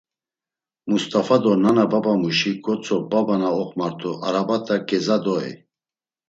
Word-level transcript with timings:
Must̆afa 0.89 1.37
do 1.43 1.51
nana 1.63 1.85
babamuşi 1.91 2.51
gotzo 2.63 2.97
baba 3.11 3.35
na 3.41 3.49
oxmart̆u 3.61 4.11
arabate 4.27 4.77
ǩeza 4.87 5.17
doey. 5.23 5.49